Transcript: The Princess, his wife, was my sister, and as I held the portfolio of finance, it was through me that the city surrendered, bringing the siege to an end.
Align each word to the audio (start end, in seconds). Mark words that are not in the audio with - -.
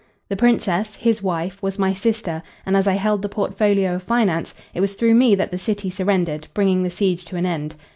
The 0.29 0.35
Princess, 0.35 0.95
his 0.95 1.21
wife, 1.21 1.61
was 1.61 1.77
my 1.77 1.93
sister, 1.93 2.41
and 2.65 2.75
as 2.75 2.87
I 2.87 2.93
held 2.93 3.21
the 3.21 3.29
portfolio 3.29 3.93
of 3.93 4.01
finance, 4.01 4.55
it 4.73 4.81
was 4.81 4.95
through 4.95 5.13
me 5.13 5.35
that 5.35 5.51
the 5.51 5.59
city 5.59 5.91
surrendered, 5.91 6.47
bringing 6.55 6.81
the 6.81 6.89
siege 6.89 7.23
to 7.25 7.35
an 7.35 7.45
end. 7.45 7.75